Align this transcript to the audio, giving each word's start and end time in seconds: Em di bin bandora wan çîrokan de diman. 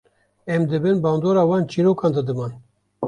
Em 0.53 0.63
di 0.69 0.77
bin 0.83 0.97
bandora 1.03 1.43
wan 1.49 1.63
çîrokan 1.71 2.11
de 2.15 2.21
diman. 2.27 2.51